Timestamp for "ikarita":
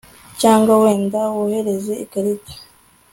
2.03-2.53